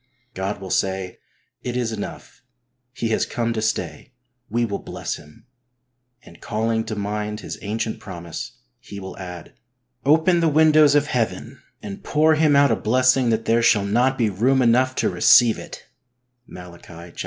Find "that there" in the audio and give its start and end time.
13.29-13.61